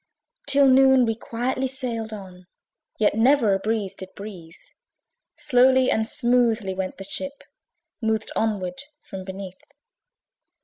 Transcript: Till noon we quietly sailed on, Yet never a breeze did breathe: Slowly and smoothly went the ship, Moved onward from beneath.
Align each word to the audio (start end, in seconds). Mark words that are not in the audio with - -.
Till 0.47 0.67
noon 0.67 1.05
we 1.05 1.13
quietly 1.13 1.67
sailed 1.67 2.11
on, 2.11 2.47
Yet 2.97 3.13
never 3.13 3.53
a 3.53 3.59
breeze 3.59 3.93
did 3.93 4.09
breathe: 4.15 4.55
Slowly 5.37 5.91
and 5.91 6.07
smoothly 6.07 6.73
went 6.73 6.97
the 6.97 7.03
ship, 7.03 7.43
Moved 8.01 8.31
onward 8.35 8.81
from 9.03 9.23
beneath. 9.23 9.77